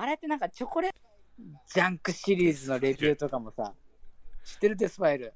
[0.00, 0.98] あれってなんかチョコレート
[1.74, 3.74] ジャンクシリーズのレビューとかもさ、
[4.44, 5.34] 知ってるデスファイル。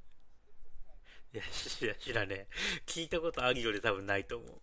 [1.35, 2.47] いや、知ら知らねえ。
[2.87, 4.61] 聞いたことあるより多分ないと思う。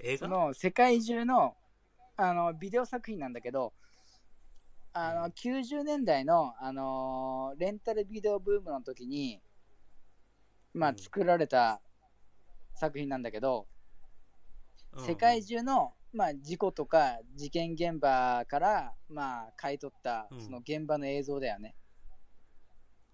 [0.00, 0.26] 映画？
[0.26, 1.56] その世界中の
[2.16, 3.72] あのビデオ作品なんだけど、
[4.92, 9.40] あの90年代の、あのーレンタルビデオブームの時に、
[10.74, 11.80] まあうん、作られた
[12.74, 13.68] 作品なんだけど、
[14.94, 21.74] うん世界中の、まあ、事故とか事件現場から、まあ、買い取ったうんその現場の映像だよね。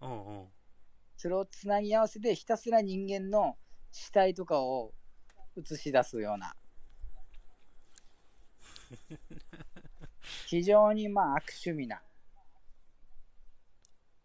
[0.01, 0.47] うんうん。
[1.17, 3.57] それをつなぎ合わせてひたすら人間の
[3.91, 4.93] 死体とかを
[5.57, 6.55] 映し出すような
[10.47, 12.03] 非常にまあ悪趣味な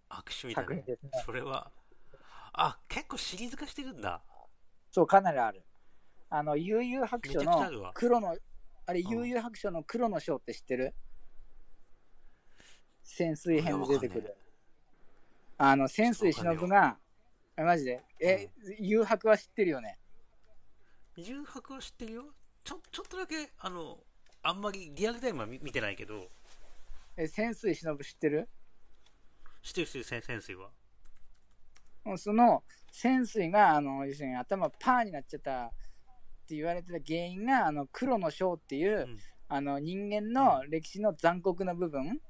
[0.09, 0.83] 悪趣味だね。
[0.87, 0.97] ね。
[1.23, 1.71] それは。
[2.53, 4.21] あ、結構シリーズ化してるんだ。
[4.91, 5.63] そう、かなりある。
[6.29, 8.35] あの、悠々白書のわ黒の、
[8.89, 9.11] あれ、うん。
[9.11, 10.95] 悠々白書の黒の章って知ってる？
[13.03, 14.35] 潜水編で出てくる。
[15.59, 16.97] あの、潜水忍が、
[17.55, 19.99] えマジで、え、誘白は知ってるよね？
[21.15, 22.23] 誘白は知ってるよ。
[22.63, 23.99] ちょ、ちょっとだけ、あの、
[24.41, 26.27] あんまりリアルタイムは見見てないけど、
[27.15, 28.49] え、潜水忍知ってる？
[29.61, 30.69] 知ってる知ってる潜潜水は。
[32.17, 35.71] その潜水があの要するに頭パーになっちゃった
[36.49, 39.17] って言われてた原因があの黒の章っていう、うん
[39.51, 42.21] あの人間の歴史の残酷な部分、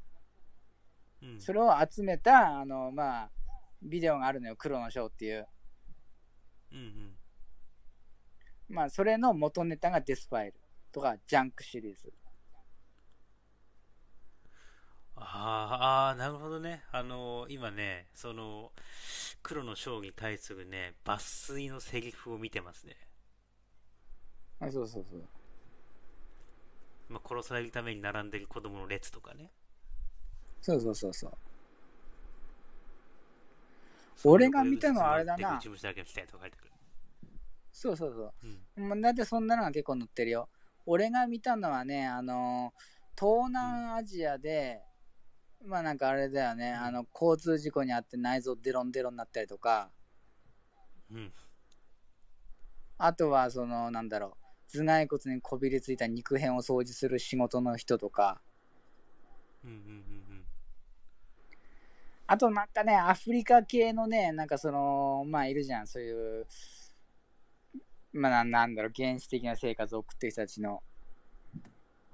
[1.22, 1.42] うん。
[1.42, 3.30] それを集めたあのまあ
[3.82, 5.46] ビデオがあるのよ黒の章っていう
[6.72, 7.12] うんうん。
[8.70, 10.54] まあそれの元ネタがデスファイル
[10.94, 12.14] とかジャンクシリーズ
[15.18, 16.84] あーあー、なるほどね。
[16.94, 18.72] あの今ね、その、
[19.44, 22.96] 黒の章に対するね、抜粋のセリフを見てますね。
[24.62, 25.22] あそうそうそう
[27.10, 29.50] まあ、殺されるために並んでる子供の列とかね。
[30.62, 31.32] そうそうそうそう
[34.26, 35.60] 俺が見たのはあれだな。
[37.72, 38.34] そうそうそう
[38.78, 38.90] うん。
[38.90, 40.50] まあだってそんなのが結構載ってるよ。
[40.86, 42.74] 俺が見たのはね、あの
[43.18, 44.82] 東南アジアで、
[45.66, 49.90] まあなんかあれだよね、あの交通事故にあって内臓デロンデロンになったりとか、
[51.12, 51.32] うん。
[52.98, 54.39] あとはそのなんだろう、
[54.72, 58.42] 頭蓋骨にこびりついた肉片を掃除する仕事の人とか、
[59.64, 60.20] うんうんうん
[62.32, 66.46] あとなんかね、アフリカ系のね、なんかその、まあいるじゃん、そういう、
[68.14, 70.84] まあななんだろう、原始的な生活を送ってる人たちの、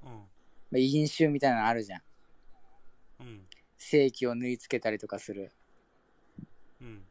[0.06, 0.10] うん。
[0.12, 0.20] ま
[0.76, 2.02] あ、飲酒みたいなのあるじゃん。
[3.20, 3.28] うん。
[3.28, 3.42] うん。
[3.78, 5.52] 正規を縫い付けたりとかする。
[6.80, 7.04] うん。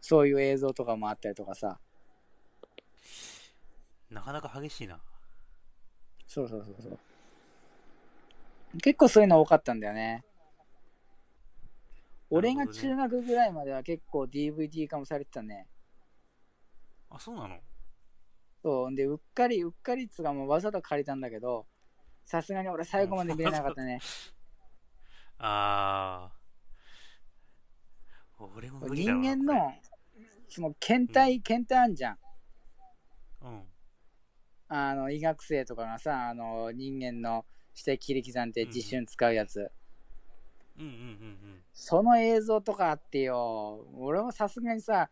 [0.00, 1.78] そういう映像とかもあったりとかさ。
[4.10, 5.00] なかなか激しいな。
[6.26, 6.98] そうそうそうそう。
[8.82, 10.24] 結構そういうの多かったんだよね。
[12.30, 15.66] 俺が中学ぐらいまでは結構 DVD 化もされてたね。
[17.10, 17.58] あ、そうなの？
[18.62, 18.94] そう。
[18.94, 21.66] で、うっかり、うっかりっつうかもうわざと借りたんだけど、
[22.24, 24.00] さすがに俺最後まで見れなかったね。
[25.38, 26.38] あー。
[28.54, 29.74] 俺も無理だろ人間の、
[30.48, 32.18] その検体、検体あんじゃん。
[33.40, 33.68] うん。
[34.68, 39.70] あの、医学生とかがさ、あの、人間の死体切り刻んで実習に使うやつ。
[40.78, 41.62] うんうんうんうん。
[41.72, 45.08] その映像とかあってよ、俺もさすがにさ、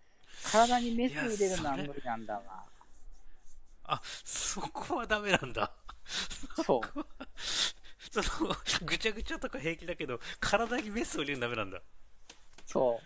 [0.53, 2.43] 体にメス入れるのは無理なんだわ。
[3.85, 5.73] あ、そこはダメなんだ。
[6.65, 8.23] そう。
[8.23, 11.83] その、ぐちゃぐちゃとか平気だけど、体にメスを入れるのダメなんだ。
[12.67, 13.01] そ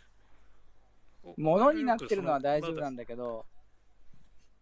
[1.24, 1.34] う。
[1.36, 3.44] 物になってるのは大丈夫なんだけど、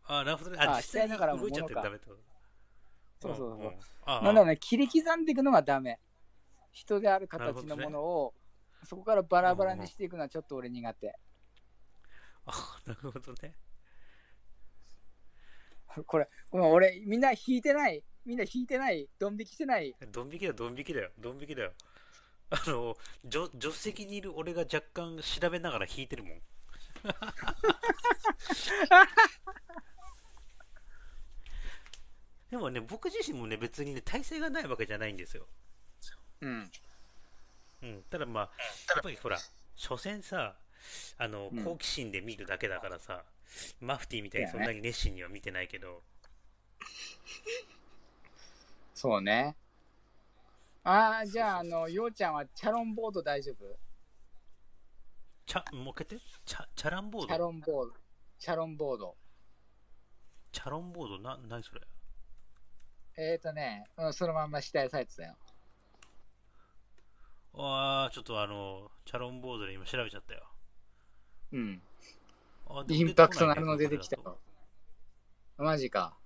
[0.09, 0.59] あ、なるほどね。
[0.59, 2.21] ああ、実際だから動いちゃってるダメってこと
[3.21, 3.59] そうそうそう。
[3.59, 3.73] んん
[4.07, 6.01] あなんだろうね、切り刻んでいくのがダメ。
[6.73, 8.35] 人である形のものを、
[8.85, 11.19] そこからバラバラにしていくのはちょっと俺苦手。
[12.47, 13.55] あ、なるほどね。
[16.07, 18.05] これ、ごめん、俺、みんな引いてない。
[18.25, 19.09] みんな引いてない。
[19.19, 19.95] ドン引きしてない。
[20.13, 21.73] ドン引きだよ、ドン引きだよ、ドン引きだよ。
[22.51, 26.43] あの、助助手席にいる俺が若干調べながら弾いてるもん。
[32.51, 35.47] でもね、僕自身もね、別にね、体勢がないわけじゃないんですよ。
[36.41, 36.71] うん。
[37.83, 38.03] うん。
[38.11, 38.51] ただまあ、
[38.95, 39.39] やっぱりほら、
[39.77, 40.57] 所詮さ、
[41.19, 43.25] あのうん、好奇心で見るだけだからさ、
[43.81, 46.03] マフティーみたいにそんなに熱心には見てないけど、
[48.95, 49.57] そうね。
[50.85, 53.79] ああ、じゃあ、あの、ようちゃんはチャロンボード大丈夫？
[55.47, 57.95] チャ、もう一回言ってチャ、チャランボーチャドロンボード。
[58.39, 59.17] チャロンボード。
[60.51, 61.81] チャロンボードな、何それ？
[63.21, 65.35] えっ、ー、とね、うん、そのまんま指定サイトだよ。
[67.55, 70.45] ああ、ちょっとあの、チャロンボードで今調べちゃったよ。
[71.51, 71.83] うん。
[72.69, 74.17] あインパクトなるの出てきた。
[74.17, 74.39] よ。
[75.57, 76.17] マジか。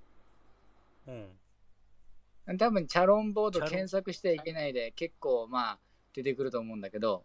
[1.06, 2.59] とうん。
[2.59, 5.79] 多分、チャロンボード検索してはいけないで、結構、まあ、
[6.12, 7.25] 出てくると思うんだけど、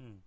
[0.00, 0.20] うん。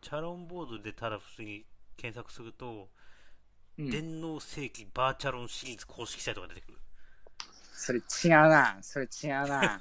[0.00, 1.64] チャロンボードでただ普通に
[1.96, 2.88] 検索すると、
[3.78, 6.78] うん、電脳世紀バーチャロンシリーズ公式サイトが出てくる。
[7.72, 8.78] それ違うな。
[8.82, 9.78] それ違うな。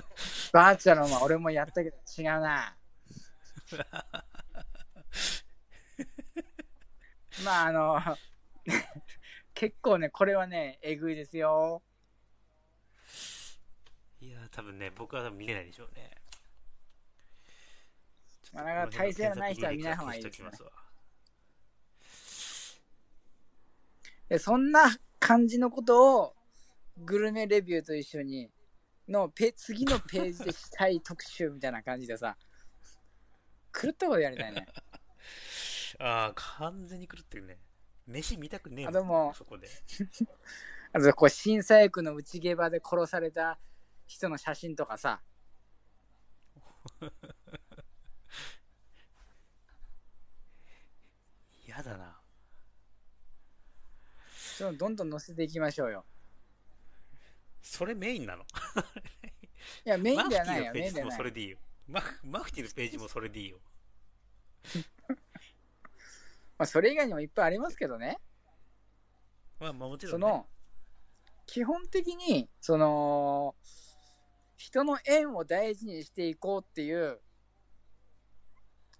[0.52, 2.76] バーチャロンは俺もやったけど違うな。
[7.44, 8.00] まあ、あの、
[9.54, 11.82] 結構ね、これはね、えぐいですよ。
[14.20, 16.22] いやー、多分ね、僕は多分見れないでしょうね。
[18.52, 20.70] まあなかなか体勢がない人は見ない方がいいですねちょっとこの辺の検索履歴は消しときますわ
[24.21, 26.34] でそんな感じのことを、
[26.98, 28.50] グルメレビューと一緒に、
[29.08, 32.36] のペ次のページでしたい特集みたいな感じでさ、
[33.72, 34.66] 狂ったことやりたいね。
[35.98, 37.58] ああ、完全に狂ってるね。
[38.06, 39.68] 飯見たくねえあでもそこで。
[40.92, 43.58] あと、こう、震災区の内ゲバで殺された
[44.06, 45.22] 人の写真とかさ、
[51.66, 52.21] 嫌だな。
[54.62, 56.04] そどんどん載せていきましょうよ。
[57.60, 58.44] それメインなの？
[59.84, 61.16] いや、メインではないよ、ィのページメインではない。
[61.16, 61.58] もそれでいいよ。
[61.88, 63.60] マフマフティのページもそれでいいよ。
[66.58, 68.20] まあ、それ以外にもいっぱいありますけどね。
[69.58, 70.26] まあ、まあもちろん、ね。
[70.26, 70.48] その、
[71.46, 73.56] 基本的に、その、
[74.56, 77.20] 人の縁を大事にしていこうっていう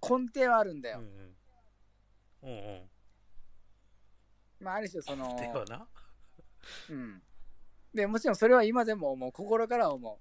[0.02, 0.98] 根底はあるんだよ。
[0.98, 1.36] うんうん。
[2.42, 2.91] うんうん。
[4.62, 5.88] まあ、ある種その、 ではな。
[6.90, 7.22] うん。
[7.92, 9.32] で、もちろんそれは今でも思う。
[9.32, 10.18] 心から思う。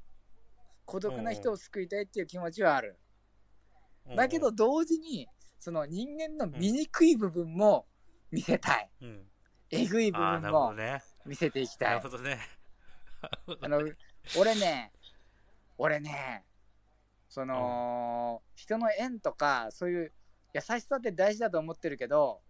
[0.86, 2.90] 孤独な人を救いたいっていう気持ちはある。
[2.90, 3.02] うんうん
[4.16, 5.28] だけど、同時に、
[5.60, 7.86] その人間の醜い部分も
[8.32, 8.90] 見せたい。
[9.00, 9.32] うん。
[9.70, 11.04] えぐい部分もね。
[11.24, 12.10] 見せていきたいなるほ。
[12.10, 12.40] どね。
[13.62, 13.88] あの、
[14.40, 14.92] 俺ね、
[15.78, 16.44] 俺ね、
[17.30, 20.14] その、人の縁とか、そういう
[20.54, 22.42] 優しさって大事だと思ってるけど、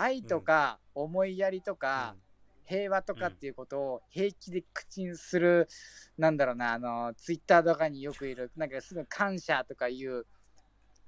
[0.00, 2.16] 愛とか思いやりとか、
[2.64, 5.68] 平和とかっていうことを平気で口にする、
[6.16, 10.24] なんだろうな、あの、ツイッターとかによくいる、なんかすぐ感謝とかいう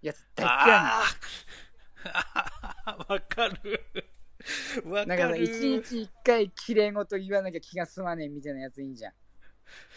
[0.02, 0.90] やつ大嫌いなの。
[2.04, 3.84] ああ、 わかる。
[4.84, 5.42] わかる。
[5.42, 9.12] 一日一回綺麗事言わなきゃ気が済まねえみたいなやついいんじゃん。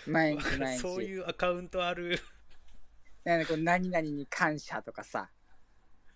[0.06, 0.82] 毎日毎日。
[0.82, 2.20] そういうアカウントある。
[3.24, 5.32] なんかこう何々に感謝とかさ。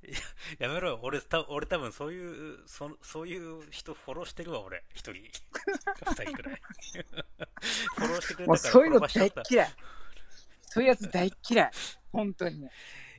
[0.60, 1.00] やめろよ。
[1.02, 4.84] 俺、た俺多分そういう、そそういう人フォローしてるわ、俺。
[4.94, 5.13] 一人。
[5.13, 6.62] 二人くらい。
[7.96, 9.74] フォローしてくれたからもうそういうの大っ嫌い。
[10.62, 11.72] そういうやつ大っ嫌い。
[12.12, 12.69] 本当に。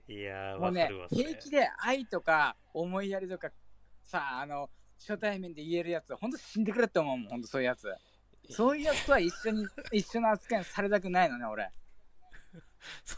[0.09, 3.50] いやー、もうね平気で愛とか思いやりとか
[4.03, 7.93] さ、あの、初対面で言えるやつ、本当死んでくれって思うもん、本当そういうやつ。
[8.50, 11.71] そういうやつとは一緒に、 一緒の扱いにされたくないのね、俺。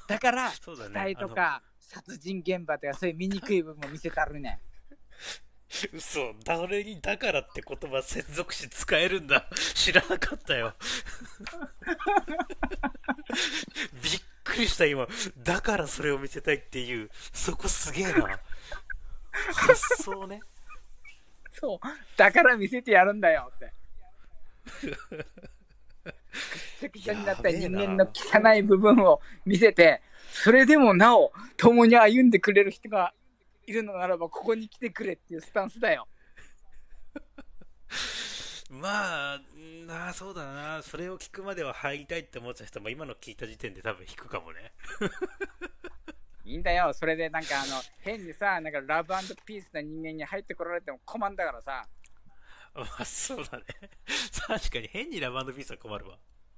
[0.08, 4.60] だから、死そうだね体とか、殺人現場とか、そういう醜い部分も見せたるね。
[5.92, 9.48] 嘘、誰にだからって言葉接続詞使えるんだ。
[9.74, 10.74] 知らなかったよ。
[14.02, 15.06] びっくりした今。
[15.38, 18.40] だからそれを見せたいっていう、そこすげえな。
[19.30, 20.40] 発想ね。
[21.52, 21.78] そう。
[22.16, 23.72] だから見せてやるんだよって。
[24.82, 24.92] ぐっ
[26.80, 33.12] ちゃぐちゃになった人間の汚い部分を見せて、それでもなお、共に歩んでくれる人が
[33.66, 36.06] いるのならば、ここに来てくれっていうスタンスだよ。
[38.70, 39.40] まあ、
[39.86, 40.82] なあ、そうだな。
[40.82, 44.72] それを聞くまでは入りたいって思ってた人も今の聞いた時点で多分引くかもね。
[46.44, 46.92] いいんだよ。
[46.94, 51.86] それでなんかあの、変にさ、なんかラブピースな人間に入ってこられても困んだからさ。
[52.74, 53.64] まあ、そうだね。
[54.46, 56.18] 確かに変にラブピースは困るわ。